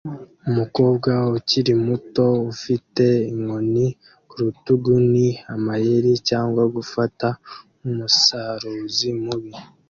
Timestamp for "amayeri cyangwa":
5.53-6.63